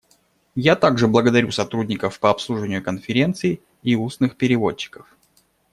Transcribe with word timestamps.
Я 0.55 0.75
также 0.75 1.07
благодарю 1.07 1.51
сотрудников 1.51 2.19
по 2.19 2.31
обслуживанию 2.31 2.81
конференций 2.83 3.61
и 3.83 3.95
устных 3.95 4.35
переводчиков. 4.35 5.05